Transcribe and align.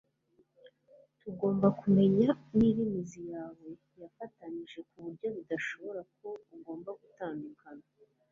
Ugomba 1.31 1.67
kumenya 1.79 2.27
niba 2.57 2.79
imizi 2.87 3.21
yawe 3.33 3.67
yarafatanije 3.99 4.79
ku 4.89 4.95
buryo 5.03 5.27
bidashoboka 5.35 6.01
ko 6.19 6.29
ugomba 6.55 6.89
gutandukana.” 7.01 7.85